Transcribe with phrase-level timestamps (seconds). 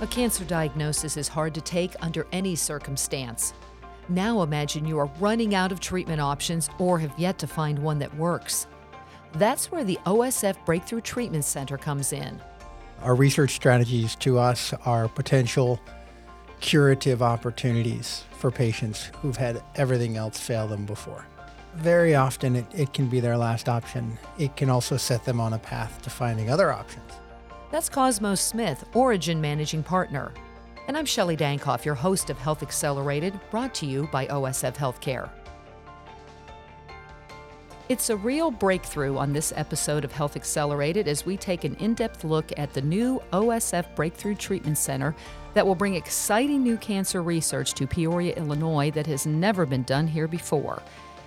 [0.00, 3.52] A cancer diagnosis is hard to take under any circumstance.
[4.08, 7.98] Now imagine you are running out of treatment options or have yet to find one
[7.98, 8.68] that works.
[9.32, 12.40] That's where the OSF Breakthrough Treatment Center comes in.
[13.02, 15.80] Our research strategies to us are potential
[16.60, 21.26] curative opportunities for patients who've had everything else fail them before.
[21.74, 24.16] Very often, it, it can be their last option.
[24.38, 27.10] It can also set them on a path to finding other options.
[27.70, 30.32] That's Cosmo Smith, Origin Managing Partner.
[30.86, 35.28] And I'm Shelli Dankoff, your host of Health Accelerated, brought to you by OSF Healthcare.
[37.90, 41.92] It's a real breakthrough on this episode of Health Accelerated as we take an in
[41.92, 45.14] depth look at the new OSF Breakthrough Treatment Center
[45.52, 50.06] that will bring exciting new cancer research to Peoria, Illinois that has never been done
[50.06, 50.82] here before.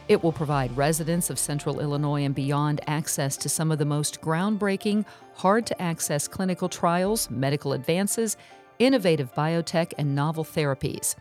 [0.08, 4.22] It will provide residents of central Illinois and beyond access to some of the most
[4.22, 5.06] groundbreaking,
[5.36, 8.36] hard to access clinical trials, medical advances,
[8.80, 11.16] innovative biotech, and novel therapies.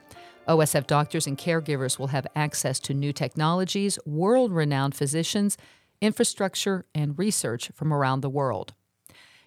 [0.48, 5.56] OSF doctors and caregivers will have access to new technologies, world renowned physicians,
[6.00, 8.72] infrastructure, and research from around the world.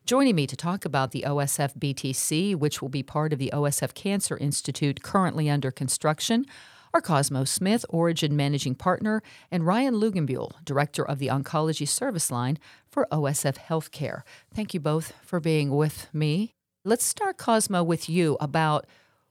[0.05, 3.93] Joining me to talk about the OSF BTC, which will be part of the OSF
[3.93, 6.45] Cancer Institute currently under construction,
[6.93, 12.59] are Cosmo Smith, Origin Managing Partner, and Ryan Luginbuhl, Director of the Oncology Service Line
[12.87, 14.21] for OSF Healthcare.
[14.53, 16.53] Thank you both for being with me.
[16.85, 18.85] Let's start, Cosmo, with you about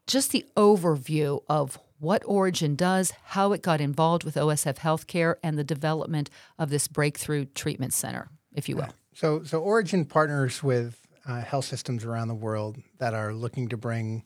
[0.09, 5.57] just the overview of what Origin does, how it got involved with OSF Healthcare, and
[5.57, 8.89] the development of this breakthrough treatment center, if you will.
[9.15, 13.77] So, so Origin partners with uh, health systems around the world that are looking to
[13.77, 14.25] bring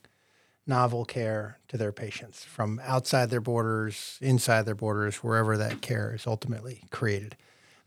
[0.67, 6.13] novel care to their patients from outside their borders, inside their borders, wherever that care
[6.13, 7.35] is ultimately created.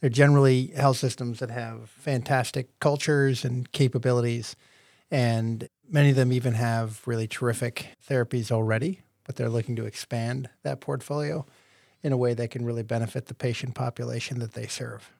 [0.01, 4.57] They're generally health systems that have fantastic cultures and capabilities
[5.11, 10.49] and many of them even have really terrific therapies already, but they're looking to expand
[10.63, 11.45] that portfolio
[12.03, 15.11] in a way that can really benefit the patient population that they serve.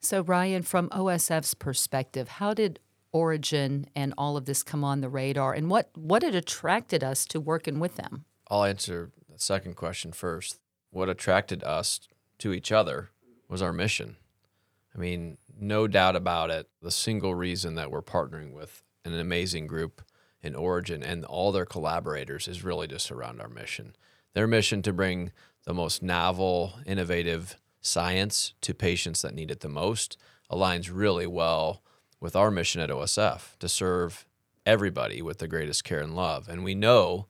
[0.00, 2.80] So, Ryan, from OSF's perspective, how did
[3.16, 7.24] Origin and all of this come on the radar, and what, what had attracted us
[7.24, 8.26] to working with them?
[8.50, 10.60] I'll answer the second question first.
[10.90, 12.00] What attracted us
[12.40, 13.08] to each other
[13.48, 14.16] was our mission.
[14.94, 19.66] I mean, no doubt about it, the single reason that we're partnering with an amazing
[19.66, 20.02] group
[20.42, 23.96] in Origin and all their collaborators is really just around our mission.
[24.34, 25.32] Their mission to bring
[25.64, 30.18] the most novel, innovative science to patients that need it the most
[30.50, 31.82] aligns really well
[32.20, 34.26] with our mission at OSF to serve
[34.64, 36.48] everybody with the greatest care and love.
[36.48, 37.26] And we know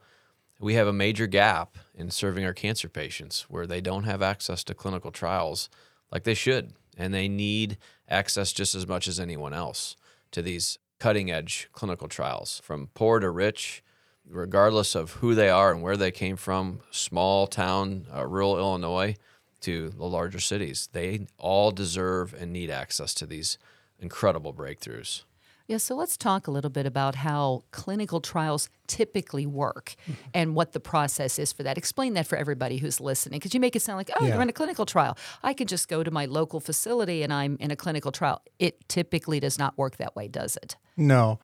[0.59, 4.65] we have a major gap in serving our cancer patients where they don't have access
[4.65, 5.69] to clinical trials
[6.11, 6.73] like they should.
[6.97, 7.77] And they need
[8.09, 9.97] access just as much as anyone else
[10.31, 13.83] to these cutting edge clinical trials from poor to rich,
[14.27, 19.15] regardless of who they are and where they came from, small town, uh, rural Illinois
[19.61, 20.89] to the larger cities.
[20.93, 23.59] They all deserve and need access to these
[24.01, 25.25] incredible breakthroughs.
[25.69, 29.97] Yeah, so let's talk a little bit about how clinical trials typically work
[30.35, 31.77] and what the process is for that.
[31.77, 34.35] Explain that for everybody who's listening because you make it sound like, oh, yeah.
[34.35, 35.19] you're in a clinical trial.
[35.43, 38.43] I can just go to my local facility and I'm in a clinical trial.
[38.61, 40.77] It typically does not work that way, does it?
[40.97, 41.41] No.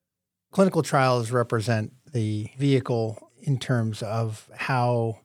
[0.53, 5.19] Clinical trials represent the vehicle in terms of how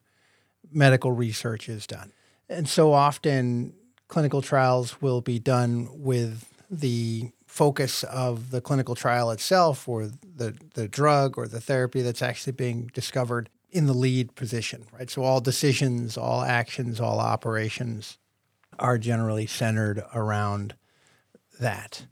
[0.72, 2.12] medical research is done.
[2.50, 3.74] And so often,
[4.08, 10.56] clinical trials will be done with the focus of the clinical trial itself or the,
[10.74, 15.10] the drug or the therapy that's actually being discovered in the lead position, right?
[15.10, 18.18] So all decisions, all actions, all operations
[18.80, 20.76] are generally centered around
[21.60, 22.06] that.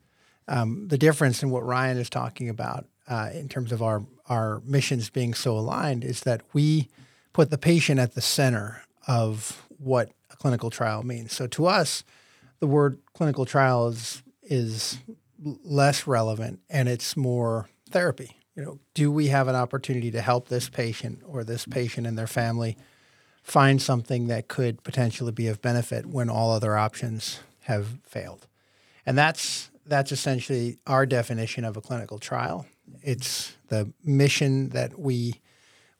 [0.47, 4.61] Um, the difference in what Ryan is talking about uh, in terms of our, our
[4.65, 6.89] missions being so aligned is that we
[7.33, 11.33] put the patient at the center of what a clinical trial means.
[11.33, 12.03] So to us,
[12.59, 14.99] the word clinical trial is, is
[15.43, 18.37] less relevant and it's more therapy.
[18.55, 22.17] You know, do we have an opportunity to help this patient or this patient and
[22.17, 22.77] their family
[23.43, 28.47] find something that could potentially be of benefit when all other options have failed?
[29.05, 32.65] And that's that's essentially our definition of a clinical trial.
[33.03, 35.41] It's the mission that we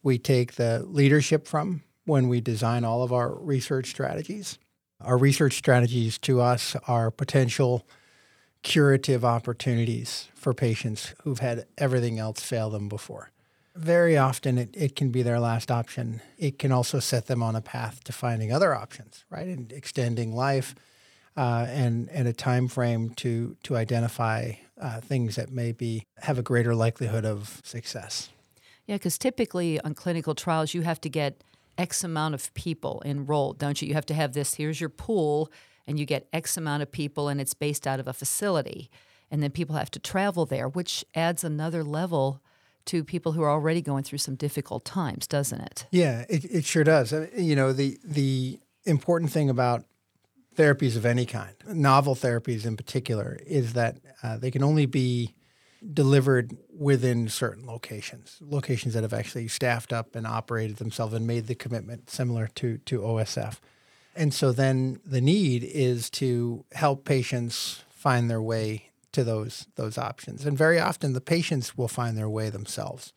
[0.01, 4.57] we take the leadership from when we design all of our research strategies.
[5.01, 7.85] Our research strategies to us are potential
[8.65, 13.29] curative opportunities for patients who've had everything else fail them before.
[13.75, 16.19] Very often, it, it can be their last option.
[16.39, 19.45] It can also set them on a path to finding other options, right?
[19.45, 20.73] And extending life
[21.37, 26.43] uh, and, and a time frame to, to identify uh, things that maybe have a
[26.43, 28.29] greater likelihood of success.
[28.87, 31.43] Yeah, because typically on clinical trials, you have to get
[31.77, 33.89] X amount of people enrolled, don't you?
[33.89, 35.51] You have to have this here's your pool,
[35.87, 38.89] and you get X amount of people, and it's based out of a facility.
[39.31, 42.41] And then people have to travel there, which adds another level
[42.85, 45.87] to people who are already going through some difficult times, doesn't it?
[45.91, 47.13] Yeah, it, it sure does.
[47.13, 49.85] I mean, you know, the, the important thing about
[50.55, 55.33] therapies of any kind, novel therapies in particular, is that uh, they can only be
[55.93, 61.47] delivered within certain locations, locations that have actually staffed up and operated themselves and made
[61.47, 63.59] the commitment similar to, to OSF.
[64.15, 69.97] And so then the need is to help patients find their way to those, those
[69.97, 70.45] options.
[70.45, 73.13] And very often the patients will find their way themselves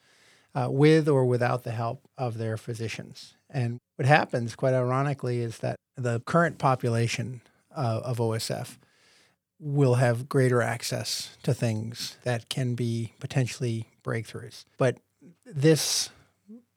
[0.55, 3.35] uh, with or without the help of their physicians.
[3.51, 7.41] And what happens, quite ironically, is that the current population
[7.75, 8.77] uh, of OSF
[9.61, 14.65] will have greater access to things that can be potentially breakthroughs.
[14.77, 14.99] But
[15.45, 16.11] this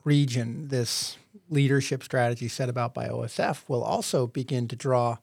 [0.03, 1.17] region, this
[1.51, 5.17] leadership strategy set about by OSF, will also begin to draw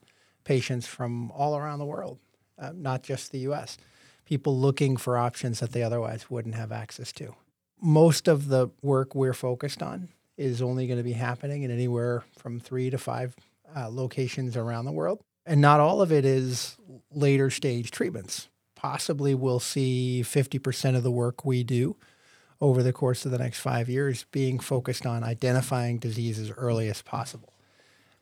[0.44, 2.18] patients from all around the world,
[2.58, 3.76] uh, not just the US,
[4.24, 7.34] people looking for options that they otherwise wouldn't have access to.
[7.80, 12.22] Most of the work we're focused on is only going to be happening in anywhere
[12.36, 13.34] from three to five
[13.74, 15.20] uh, locations around the world.
[15.46, 16.76] And not all of it is
[17.12, 18.48] later stage treatments.
[18.74, 21.96] Possibly we'll see 50% of the work we do
[22.60, 26.88] over the course of the next five years being focused on identifying disease as early
[26.88, 27.52] as possible,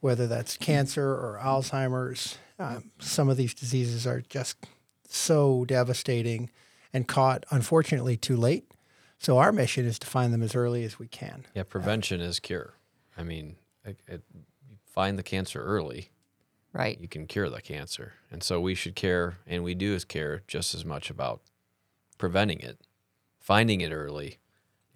[0.00, 2.38] whether that's cancer or Alzheimer's.
[2.58, 4.56] Um, some of these diseases are just
[5.08, 6.50] so devastating
[6.92, 8.70] and caught, unfortunately, too late.
[9.18, 11.46] So our mission is to find them as early as we can.
[11.54, 12.74] Yeah, prevention uh, is cure.
[13.16, 14.22] I mean, it, it,
[14.92, 16.10] find the cancer early,
[16.72, 17.00] right?
[17.00, 20.74] You can cure the cancer, and so we should care, and we do care just
[20.74, 21.40] as much about
[22.18, 22.78] preventing it,
[23.46, 24.38] finding it early.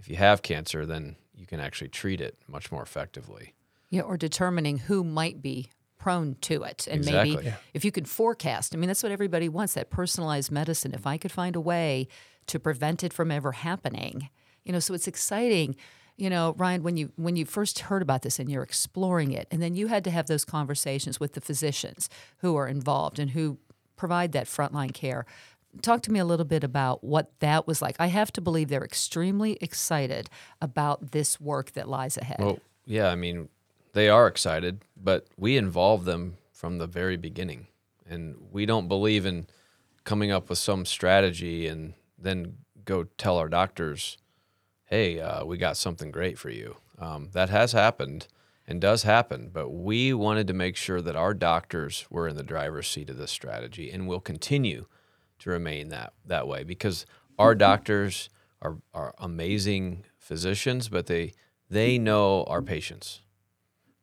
[0.00, 3.54] If you have cancer, then you can actually treat it much more effectively.
[3.90, 6.88] Yeah, or determining who might be prone to it.
[6.88, 7.36] And exactly.
[7.36, 7.56] maybe yeah.
[7.74, 10.92] if you could forecast, I mean, that's what everybody wants that personalized medicine.
[10.94, 12.08] If I could find a way
[12.48, 14.30] to prevent it from ever happening,
[14.64, 15.76] you know, so it's exciting.
[16.16, 19.46] You know, Ryan, when you when you first heard about this and you're exploring it,
[19.52, 22.08] and then you had to have those conversations with the physicians
[22.38, 23.58] who are involved and who
[23.96, 25.24] provide that frontline care.
[25.82, 27.96] Talk to me a little bit about what that was like.
[27.98, 30.28] I have to believe they're extremely excited
[30.60, 32.38] about this work that lies ahead.
[32.40, 33.48] Well, yeah, I mean,
[33.92, 37.68] they are excited, but we involve them from the very beginning.
[38.08, 39.46] And we don't believe in
[40.04, 44.18] coming up with some strategy and then go tell our doctors,
[44.86, 46.76] hey, uh, we got something great for you.
[46.98, 48.26] Um, that has happened
[48.66, 52.42] and does happen, but we wanted to make sure that our doctors were in the
[52.42, 54.86] driver's seat of this strategy and will continue
[55.40, 57.06] to remain that, that way because
[57.38, 58.28] our doctors
[58.62, 61.32] are, are amazing physicians, but they,
[61.68, 63.20] they know our patients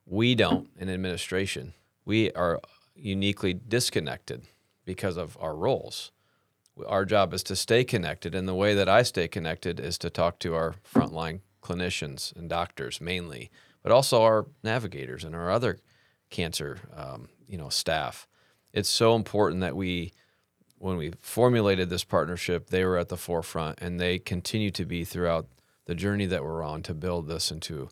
[0.07, 1.73] we don't in administration.
[2.05, 2.61] We are
[2.95, 4.47] uniquely disconnected
[4.85, 6.11] because of our roles.
[6.85, 10.09] Our job is to stay connected, and the way that I stay connected is to
[10.09, 13.51] talk to our frontline clinicians and doctors mainly,
[13.83, 15.79] but also our navigators and our other
[16.29, 18.27] cancer, um, you know, staff.
[18.73, 20.13] It's so important that we,
[20.77, 25.03] when we formulated this partnership, they were at the forefront, and they continue to be
[25.03, 25.47] throughout
[25.85, 27.89] the journey that we're on to build this into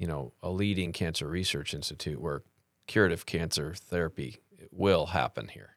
[0.00, 2.42] you know, a leading cancer research institute where
[2.86, 4.40] curative cancer therapy
[4.72, 5.76] will happen here.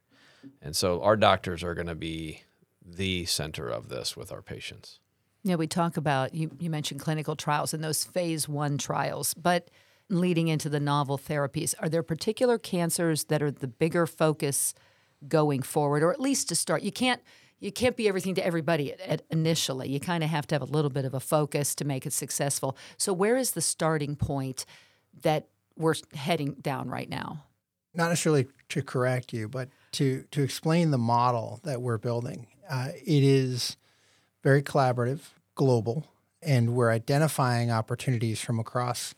[0.62, 2.44] And so our doctors are going to be
[2.82, 5.00] the center of this with our patients.
[5.44, 9.70] Yeah, we talk about you, you mentioned clinical trials and those phase one trials, but
[10.10, 14.74] leading into the novel therapies, are there particular cancers that are the bigger focus
[15.28, 16.84] going forward, or at least to start?
[16.84, 17.22] You can't
[17.64, 19.88] you can't be everything to everybody at, at initially.
[19.90, 22.12] You kind of have to have a little bit of a focus to make it
[22.12, 22.78] successful.
[22.98, 24.66] So, where is the starting point
[25.22, 27.46] that we're heading down right now?
[27.94, 32.48] Not necessarily to correct you, but to to explain the model that we're building.
[32.70, 33.78] Uh, it is
[34.44, 35.22] very collaborative,
[35.56, 36.08] global,
[36.42, 39.16] and we're identifying opportunities from across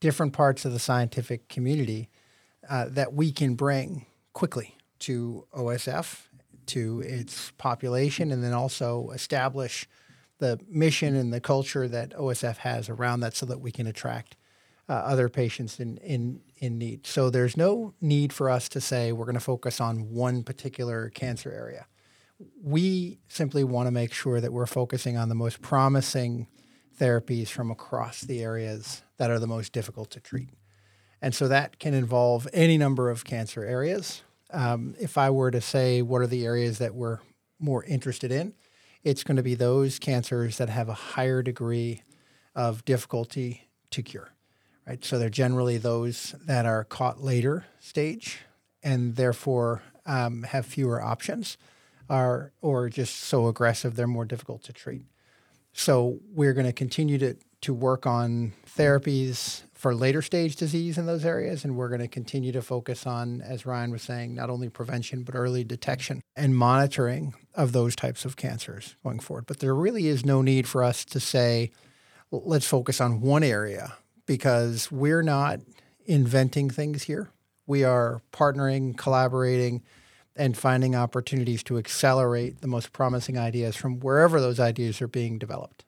[0.00, 2.08] different parts of the scientific community
[2.68, 6.22] uh, that we can bring quickly to OSF
[6.66, 9.88] to its population and then also establish
[10.38, 14.36] the mission and the culture that OSF has around that so that we can attract
[14.88, 17.06] uh, other patients in, in, in need.
[17.06, 21.10] So there's no need for us to say we're going to focus on one particular
[21.10, 21.86] cancer area.
[22.62, 26.46] We simply want to make sure that we're focusing on the most promising
[27.00, 30.50] therapies from across the areas that are the most difficult to treat.
[31.22, 35.60] And so that can involve any number of cancer areas um, if I were to
[35.60, 37.18] say what are the areas that we're
[37.58, 38.54] more interested in.
[39.02, 42.02] It's going to be those cancers that have a higher degree
[42.54, 44.30] of difficulty to cure,
[44.86, 45.04] right?
[45.04, 48.40] So they're generally those that are caught later stage
[48.82, 51.56] and therefore um, have fewer options,
[52.08, 55.06] are or just so aggressive they're more difficult to treat.
[55.72, 61.06] So we're going to continue to to work on therapies for later stage disease in
[61.06, 61.64] those areas.
[61.64, 65.22] And we're going to continue to focus on, as Ryan was saying, not only prevention,
[65.22, 69.46] but early detection and monitoring of those types of cancers going forward.
[69.46, 71.70] But there really is no need for us to say,
[72.30, 75.60] let's focus on one area because we're not
[76.06, 77.30] inventing things here.
[77.66, 79.82] We are partnering, collaborating,
[80.34, 85.38] and finding opportunities to accelerate the most promising ideas from wherever those ideas are being
[85.38, 85.85] developed.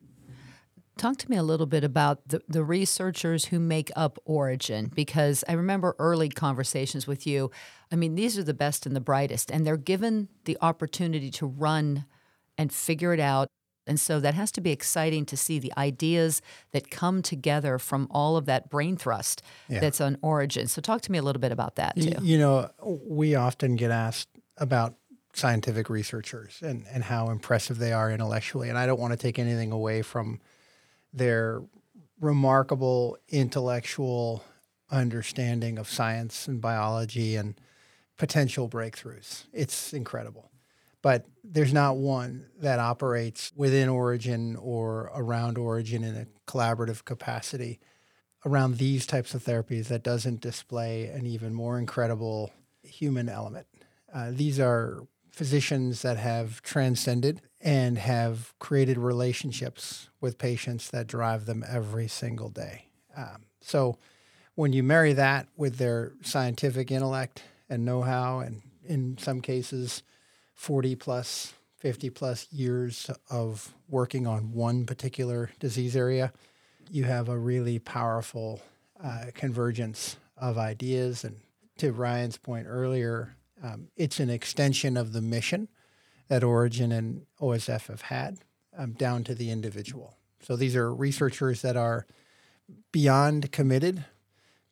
[0.98, 5.44] Talk to me a little bit about the, the researchers who make up Origin, because
[5.48, 7.52] I remember early conversations with you.
[7.92, 11.46] I mean, these are the best and the brightest, and they're given the opportunity to
[11.46, 12.04] run
[12.58, 13.48] and figure it out.
[13.86, 18.08] And so that has to be exciting to see the ideas that come together from
[18.10, 19.78] all of that brain thrust yeah.
[19.78, 20.66] that's on Origin.
[20.66, 22.12] So, talk to me a little bit about that too.
[22.20, 24.28] You know, we often get asked
[24.58, 24.96] about
[25.32, 28.68] scientific researchers and, and how impressive they are intellectually.
[28.68, 30.40] And I don't want to take anything away from
[31.12, 31.62] their
[32.20, 34.44] remarkable intellectual
[34.90, 37.60] understanding of science and biology and
[38.16, 39.44] potential breakthroughs.
[39.52, 40.50] It's incredible.
[41.00, 47.78] But there's not one that operates within Origin or around Origin in a collaborative capacity
[48.44, 53.66] around these types of therapies that doesn't display an even more incredible human element.
[54.12, 61.46] Uh, these are physicians that have transcended and have created relationships with patients that drive
[61.46, 62.86] them every single day.
[63.16, 63.98] Um, so
[64.54, 70.02] when you marry that with their scientific intellect and know how, and in some cases,
[70.54, 76.32] 40 plus, 50 plus years of working on one particular disease area,
[76.90, 78.60] you have a really powerful
[79.02, 81.24] uh, convergence of ideas.
[81.24, 81.36] And
[81.78, 85.68] to Ryan's point earlier, um, it's an extension of the mission
[86.28, 88.38] that Origin and OSF have had
[88.76, 90.16] um, down to the individual.
[90.40, 92.06] So these are researchers that are
[92.92, 94.04] beyond committed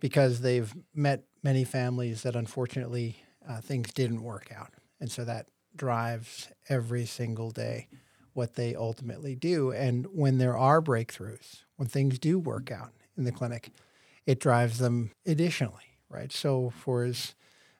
[0.00, 3.16] because they've met many families that unfortunately
[3.48, 4.72] uh, things didn't work out.
[5.00, 7.88] And so that drives every single day
[8.32, 9.72] what they ultimately do.
[9.72, 13.70] And when there are breakthroughs, when things do work out in the clinic,
[14.26, 16.30] it drives them additionally, right?
[16.30, 17.34] So for as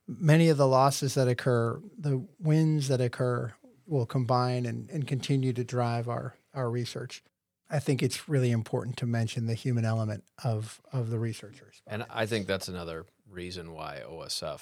[0.07, 3.53] many of the losses that occur, the wins that occur
[3.87, 7.23] will combine and, and continue to drive our, our research.
[7.69, 11.83] I think it's really important to mention the human element of, of the researchers.
[11.87, 14.61] And I think that's another reason why OSF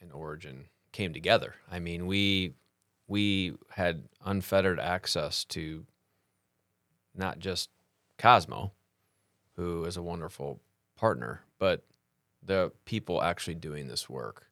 [0.00, 1.54] and Origin came together.
[1.70, 2.54] I mean, we
[3.08, 5.86] we had unfettered access to
[7.14, 7.70] not just
[8.18, 8.72] Cosmo,
[9.54, 10.60] who is a wonderful
[10.96, 11.84] partner, but
[12.42, 14.46] the people actually doing this work.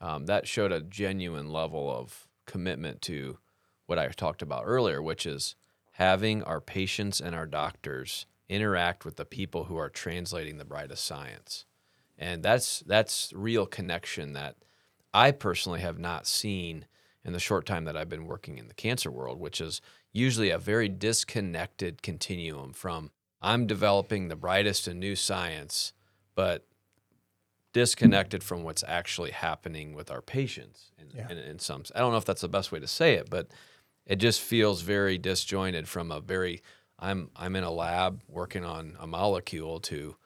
[0.00, 3.38] Um, that showed a genuine level of commitment to
[3.86, 5.54] what I talked about earlier, which is
[5.92, 11.04] having our patients and our doctors interact with the people who are translating the brightest
[11.04, 11.64] science.
[12.18, 14.56] And that's that's real connection that
[15.12, 16.86] I personally have not seen
[17.24, 19.80] in the short time that I've been working in the cancer world, which is
[20.12, 23.10] usually a very disconnected continuum from
[23.42, 25.92] I'm developing the brightest and new science,
[26.34, 26.66] but
[27.72, 31.30] disconnected from what's actually happening with our patients in, yeah.
[31.30, 33.48] in, in some I don't know if that's the best way to say it, but
[34.06, 36.62] it just feels very disjointed from a very
[36.98, 40.16] I'm I'm in a lab working on a molecule to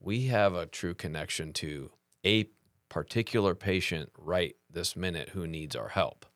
[0.00, 1.90] we have a true connection to
[2.26, 2.48] a
[2.88, 6.26] particular patient right this minute who needs our help.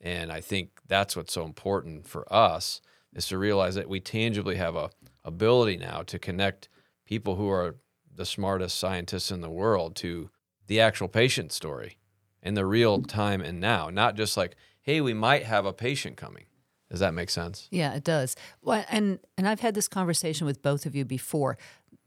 [0.00, 2.80] And I think that's what's so important for us
[3.14, 4.90] is to realize that we tangibly have a
[5.24, 6.68] ability now to connect
[7.06, 7.76] people who are
[8.14, 10.30] the smartest scientists in the world to
[10.66, 11.98] the actual patient story
[12.42, 16.16] in the real time and now, not just like, hey, we might have a patient
[16.16, 16.44] coming.
[16.90, 17.66] Does that make sense?
[17.72, 18.36] Yeah, it does.
[18.62, 21.58] Well, and and I've had this conversation with both of you before.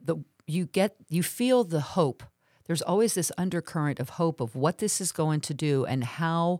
[0.01, 2.23] The you get you feel the hope.
[2.65, 6.59] There's always this undercurrent of hope of what this is going to do and how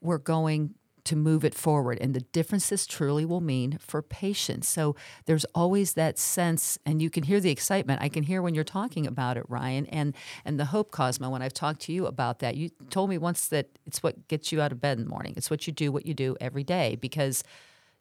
[0.00, 0.74] we're going
[1.08, 4.68] to move it forward and the difference this truly will mean for patients.
[4.68, 8.02] So there's always that sense and you can hear the excitement.
[8.02, 11.40] I can hear when you're talking about it, Ryan, and and the hope Cosmo when
[11.40, 12.56] I've talked to you about that.
[12.56, 15.32] You told me once that it's what gets you out of bed in the morning.
[15.34, 17.42] It's what you do what you do every day because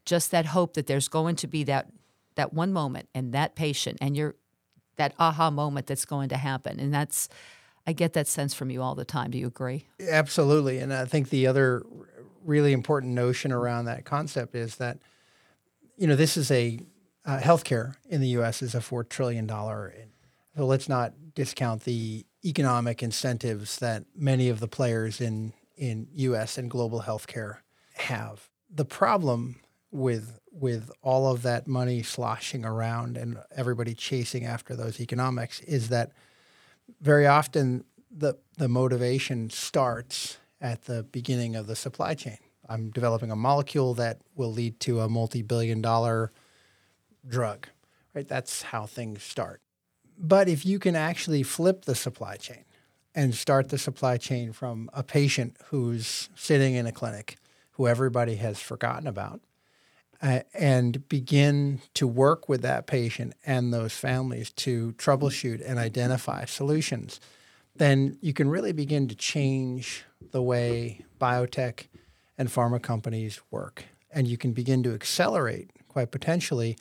[0.03, 1.87] just that hope that there's going to be that
[2.35, 4.35] that one moment and that patient and you're
[4.97, 6.77] that aha moment that's going to happen.
[6.77, 7.29] And that's
[7.87, 9.31] I get that sense from you all the time.
[9.31, 9.87] Do you agree?
[10.09, 10.79] Absolutely.
[10.79, 11.83] And I think the other
[12.47, 14.97] really important notion around that concept is that,
[15.97, 16.79] you know, this is a
[17.25, 18.61] uh, healthcare in the U.S.
[18.61, 19.93] is a four trillion dollar.
[20.55, 26.57] So let's not discount the economic incentives that many of the players in in U.S.
[26.57, 27.57] and global healthcare
[27.95, 28.49] have.
[28.73, 29.57] The problem
[29.91, 35.89] with with all of that money sloshing around and everybody chasing after those economics is
[35.89, 36.11] that
[37.01, 42.37] very often the the motivation starts at the beginning of the supply chain.
[42.69, 46.31] I'm developing a molecule that will lead to a multi-billion dollar
[47.27, 47.67] drug.
[48.13, 48.27] Right?
[48.27, 49.61] That's how things start.
[50.17, 52.65] But if you can actually flip the supply chain
[53.13, 57.37] and start the supply chain from a patient who's sitting in a clinic
[57.71, 59.41] who everybody has forgotten about
[60.21, 66.45] uh, and begin to work with that patient and those families to troubleshoot and identify
[66.45, 67.19] solutions,
[67.77, 71.87] then you can really begin to change the way biotech
[72.37, 73.85] and pharma companies work.
[74.11, 76.77] And you can begin to accelerate, quite potentially,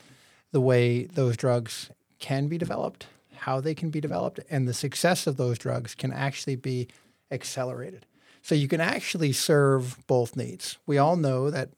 [0.53, 5.27] the way those drugs can be developed, how they can be developed, and the success
[5.27, 6.89] of those drugs can actually be
[7.31, 8.07] accelerated.
[8.43, 10.79] So you can actually serve both needs.
[10.87, 11.71] We all know that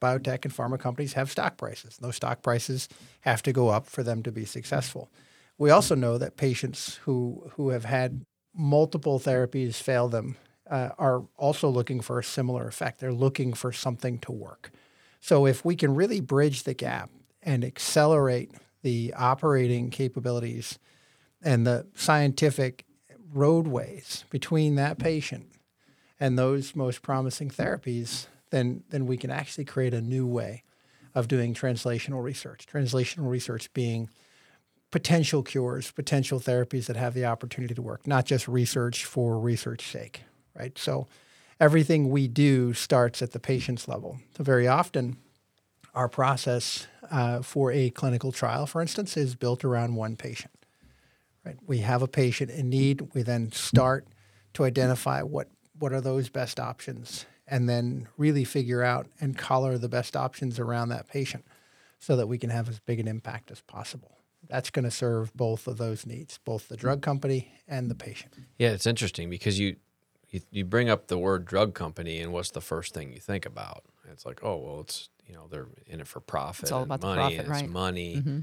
[0.00, 1.96] biotech and pharma companies have stock prices.
[1.98, 2.88] Those stock prices
[3.22, 5.10] have to go up for them to be successful.
[5.58, 10.36] We also know that patients who who have had multiple therapies fail them
[10.70, 13.00] uh, are also looking for a similar effect.
[13.00, 14.70] They're looking for something to work.
[15.20, 17.10] So if we can really bridge the gap
[17.42, 20.78] and accelerate the operating capabilities
[21.42, 22.84] and the scientific
[23.32, 25.46] roadways between that patient
[26.18, 30.62] and those most promising therapies, then then we can actually create a new way
[31.14, 32.66] of doing translational research.
[32.66, 34.08] Translational research being
[34.92, 39.90] potential cures, potential therapies that have the opportunity to work, not just research for research
[39.90, 40.22] sake,
[40.56, 40.78] right?
[40.78, 41.08] So
[41.58, 44.18] everything we do starts at the patient's level.
[44.36, 45.16] So very often,
[45.94, 50.52] our process uh, for a clinical trial, for instance, is built around one patient.
[51.44, 51.56] Right?
[51.66, 53.08] We have a patient in need.
[53.14, 54.06] We then start
[54.54, 59.76] to identify what what are those best options and then really figure out and color
[59.76, 61.44] the best options around that patient
[61.98, 64.21] so that we can have as big an impact as possible.
[64.48, 68.34] That's going to serve both of those needs, both the drug company and the patient.
[68.58, 69.76] Yeah, it's interesting because you,
[70.28, 73.46] you you bring up the word drug company and what's the first thing you think
[73.46, 73.84] about?
[74.10, 76.64] It's like, oh, well, it's, you know, they're in it for profit.
[76.64, 77.64] It's all about money, the profit, and right?
[77.64, 78.16] It's money.
[78.16, 78.38] Mm-hmm.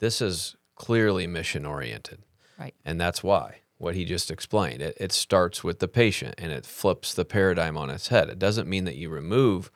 [0.00, 2.24] This is clearly mission oriented.
[2.58, 2.74] Right.
[2.84, 4.80] And that's why what he just explained.
[4.80, 8.28] It, it starts with the patient and it flips the paradigm on its head.
[8.28, 9.72] It doesn't mean that you remove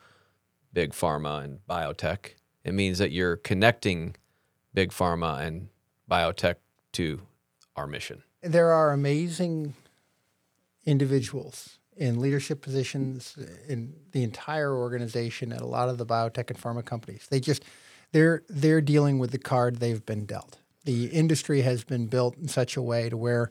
[0.72, 2.34] big pharma and biotech.
[2.64, 4.14] It means that you're connecting
[4.76, 5.68] big pharma and
[6.08, 6.56] biotech
[6.92, 7.22] to
[7.76, 8.22] our mission.
[8.42, 9.74] There are amazing
[10.84, 16.60] individuals in leadership positions in the entire organization at a lot of the biotech and
[16.60, 17.26] pharma companies.
[17.30, 17.64] They just
[18.12, 20.58] they're they're dealing with the card they've been dealt.
[20.84, 23.50] The industry has been built in such a way to where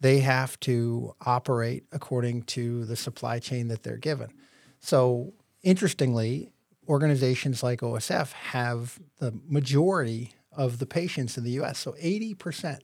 [0.00, 4.32] they have to operate according to the supply chain that they're given.
[4.80, 6.50] So, interestingly,
[6.88, 11.78] organizations like OSF have the majority of the patients in the US.
[11.78, 12.80] So, 80%,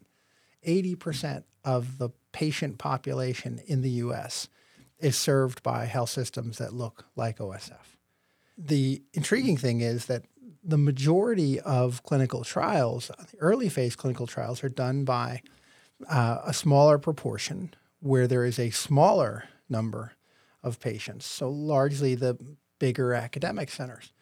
[0.67, 4.49] 80% of the patient population in the US
[4.99, 7.97] is served by health systems that look like OSF.
[8.57, 10.25] The intriguing thing is that
[10.63, 15.43] the majority of clinical trials, early phase clinical trials, are done by
[16.09, 20.13] uh, a smaller proportion where there is a smaller number
[20.63, 21.27] of patients.
[21.27, 22.39] So, largely the
[22.79, 24.13] bigger academic centers.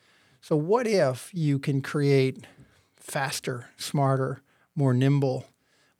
[0.40, 2.46] So, what if you can create
[3.00, 4.42] faster, smarter,
[4.74, 5.46] more nimble,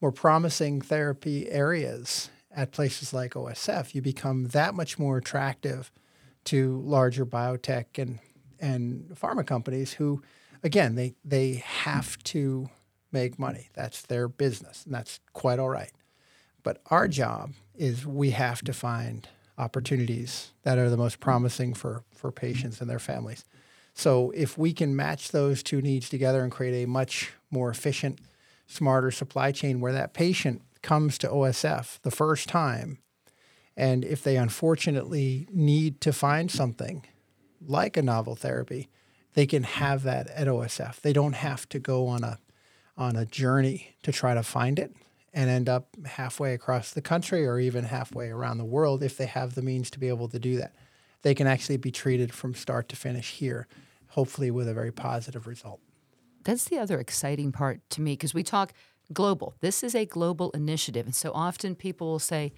[0.01, 3.95] more promising therapy areas at places like OSF?
[3.95, 5.91] You become that much more attractive
[6.45, 8.19] to larger biotech and,
[8.59, 10.23] and pharma companies who,
[10.63, 12.71] again, they, they have to
[13.13, 13.69] make money.
[13.75, 15.93] That's their business, and that's quite all right.
[16.63, 22.05] But our job is we have to find opportunities that are the most promising for,
[22.15, 23.45] for patients and their families.
[23.95, 28.21] So if we can match those two needs together and create a much more efficient,
[28.67, 32.99] smarter supply chain where that patient comes to OSF the first time,
[33.77, 37.05] and if they unfortunately need to find something
[37.61, 38.89] like a novel therapy,
[39.35, 41.01] they can have that at OSF.
[41.01, 42.39] They don't have to go on a
[42.97, 44.95] on a journey to try to find it
[45.33, 49.27] and end up halfway across the country or even halfway around the world if they
[49.27, 50.75] have the means to be able to do that.
[51.23, 53.67] They can actually be treated from start to finish here,
[54.09, 55.81] hopefully with a very positive result.
[56.45, 58.73] That's the other exciting part to me because we talk
[59.13, 59.55] global.
[59.61, 61.07] This is a global initiative.
[61.07, 62.53] And so often people will say,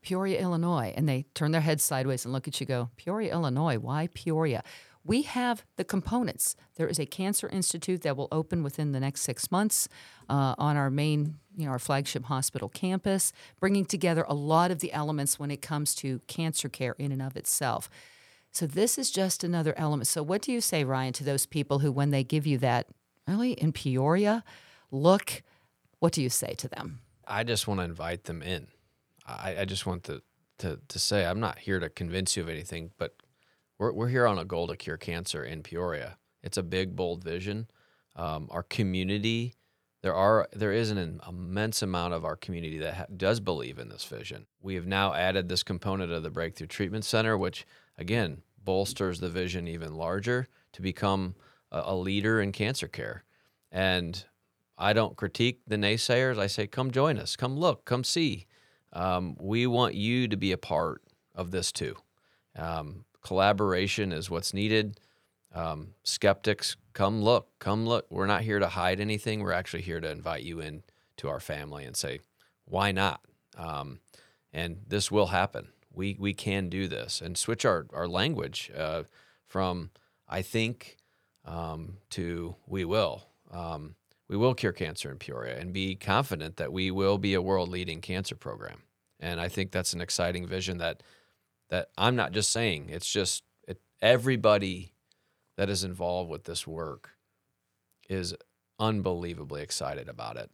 [0.00, 3.78] Peoria, Illinois, and they turn their heads sideways and look at you, go, Peoria, Illinois,
[3.78, 4.62] why Peoria?
[5.04, 6.54] We have the components.
[6.76, 9.88] There is a cancer institute that will open within the next six months
[10.28, 14.78] uh, on our main, you know, our flagship hospital campus, bringing together a lot of
[14.78, 17.90] the elements when it comes to cancer care in and of itself.
[18.52, 20.06] So this is just another element.
[20.06, 22.86] So what do you say, Ryan, to those people who, when they give you that,
[23.26, 24.44] really in Peoria,
[24.90, 25.42] look,
[25.98, 27.00] what do you say to them?
[27.26, 28.68] I just want to invite them in.
[29.26, 30.22] I, I just want to,
[30.58, 33.14] to to say I'm not here to convince you of anything, but
[33.78, 36.16] we're we're here on a goal to cure cancer in Peoria.
[36.42, 37.68] It's a big, bold vision.
[38.16, 39.54] Um, our community,
[40.02, 43.88] there are there is an immense amount of our community that ha- does believe in
[43.88, 44.46] this vision.
[44.60, 49.28] We have now added this component of the Breakthrough Treatment Center, which again bolsters the
[49.28, 51.34] vision even larger to become
[51.72, 53.24] a, a leader in cancer care.
[53.72, 54.24] And
[54.76, 56.38] I don't critique the naysayers.
[56.38, 58.46] I say, come join us, come look, come see.
[58.92, 61.02] Um, we want you to be a part
[61.34, 61.96] of this too.
[62.56, 65.00] Um, collaboration is what's needed.
[65.54, 68.06] Um, skeptics, come look, come look.
[68.10, 69.40] We're not here to hide anything.
[69.40, 70.82] We're actually here to invite you in
[71.18, 72.18] to our family and say,
[72.64, 73.20] why not?
[73.56, 74.00] Um,
[74.52, 75.68] and this will happen.
[75.92, 79.04] We we can do this and switch our our language uh,
[79.46, 79.90] from
[80.28, 80.96] I think
[81.44, 83.28] um, to we will.
[83.52, 83.94] Um,
[84.28, 87.68] we will cure cancer in Peoria and be confident that we will be a world
[87.68, 88.82] leading cancer program.
[89.20, 91.04] And I think that's an exciting vision that
[91.70, 92.88] that I'm not just saying.
[92.90, 94.94] It's just it, everybody
[95.58, 97.10] that is involved with this work
[98.08, 98.34] is
[98.78, 100.50] unbelievably excited about it.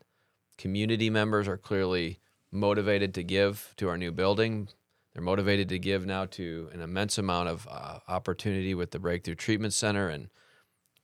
[0.58, 2.18] Community members are clearly
[2.50, 4.66] motivated to give to our new building.
[5.12, 9.36] They're motivated to give now to an immense amount of uh, opportunity with the Breakthrough
[9.36, 10.28] Treatment Center and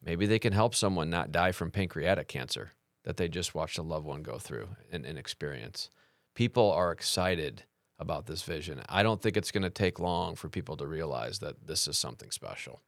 [0.02, 2.72] Maybe they can help someone not die from pancreatic cancer
[3.04, 5.90] that they just watched a loved one go through and, and experience.
[6.34, 7.64] People are excited
[7.98, 8.80] about this vision.
[8.88, 11.98] I don't think it's going to take long for people to realize that this is
[11.98, 12.80] something special.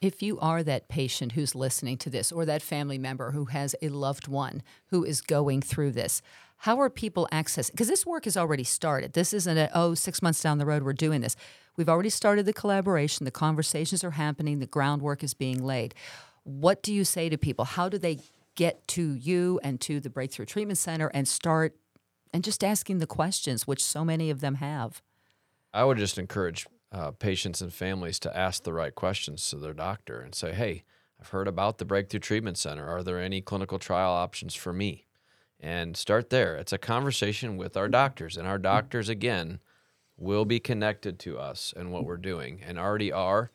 [0.00, 3.74] If you are that patient who's listening to this or that family member who has
[3.80, 6.20] a loved one who is going through this,
[6.58, 7.72] how are people accessing?
[7.72, 9.12] Because this work has already started.
[9.12, 11.36] This isn't a, oh, six months down the road, we're doing this.
[11.76, 15.94] We've already started the collaboration, the conversations are happening, the groundwork is being laid.
[16.44, 17.64] What do you say to people?
[17.64, 18.20] How do they
[18.54, 21.76] get to you and to the Breakthrough Treatment Center and start
[22.32, 25.02] and just asking the questions, which so many of them have?
[25.72, 29.74] I would just encourage uh, patients and families to ask the right questions to their
[29.74, 30.84] doctor and say, hey,
[31.20, 32.86] I've heard about the Breakthrough Treatment Center.
[32.86, 35.06] Are there any clinical trial options for me?
[35.60, 36.56] And start there.
[36.56, 39.60] It's a conversation with our doctors, and our doctors, again,
[40.16, 43.50] will be connected to us and what we're doing and already are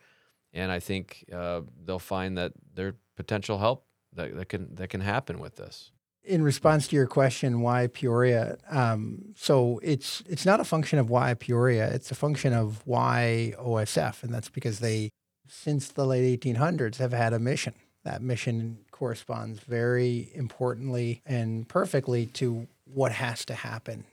[0.54, 5.02] and I think uh, they'll find that there's potential help that, that can that can
[5.02, 5.92] happen with this.
[6.24, 8.58] In response to your question, why Peoria?
[8.70, 13.54] Um, so it's it's not a function of why Peoria; it's a function of why
[13.58, 15.10] OSF, and that's because they,
[15.48, 17.74] since the late 1800s, have had a mission.
[18.04, 24.04] That mission corresponds very importantly and perfectly to what has to happen,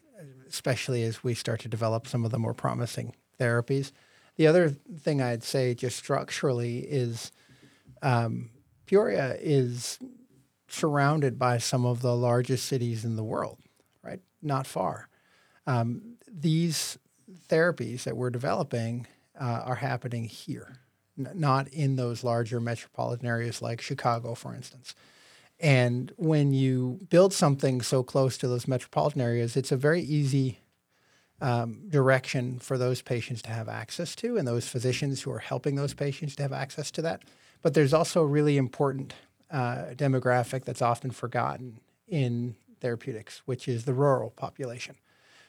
[0.48, 3.92] especially as we start to develop some of the more promising therapies.
[4.36, 7.32] The other thing I'd say, just structurally, is
[8.02, 8.50] um,
[8.86, 9.98] Peoria is
[10.68, 13.58] surrounded by some of the largest cities in the world,
[14.02, 14.20] right?
[14.42, 15.08] Not far.
[15.66, 16.98] Um, these
[17.48, 19.06] therapies that we're developing
[19.40, 20.78] uh, are happening here,
[21.18, 24.94] n- not in those larger metropolitan areas like Chicago, for instance.
[25.58, 30.60] And when you build something so close to those metropolitan areas, it's a very easy
[31.40, 35.74] um, direction for those patients to have access to and those physicians who are helping
[35.74, 37.22] those patients to have access to that.
[37.62, 39.14] But there's also really important
[39.50, 44.96] uh, demographic that's often forgotten in therapeutics, which is the rural population.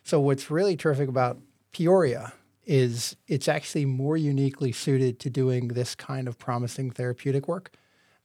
[0.04, 1.38] So, what's really terrific about
[1.72, 2.34] Peoria
[2.66, 7.72] is it's actually more uniquely suited to doing this kind of promising therapeutic work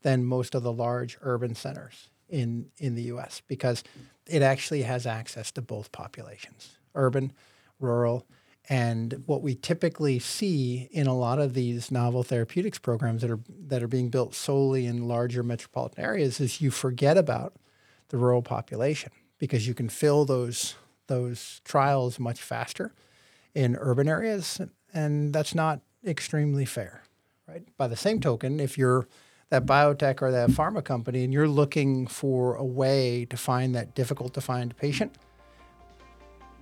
[0.03, 3.85] than most of the large urban centers in, in the US because
[4.27, 7.33] it actually has access to both populations urban
[7.79, 8.27] rural.
[8.69, 13.41] And what we typically see in a lot of these novel therapeutics programs that are
[13.67, 17.55] that are being built solely in larger metropolitan areas is you forget about
[18.09, 20.77] the rural population because you can fill those
[21.09, 22.95] those trials much faster
[23.55, 24.61] in urban areas,
[24.95, 27.03] and that's not extremely fair,
[27.49, 27.63] right?
[27.77, 29.09] By the same token, if you're
[29.51, 33.95] that biotech or that pharma company and you're looking for a way to find that
[33.95, 35.17] difficult to find patient,